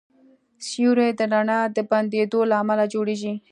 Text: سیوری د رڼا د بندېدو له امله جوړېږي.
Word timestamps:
سیوری 0.67 1.09
د 1.19 1.21
رڼا 1.31 1.59
د 1.75 1.77
بندېدو 1.91 2.39
له 2.49 2.55
امله 2.61 2.85
جوړېږي. 2.93 3.33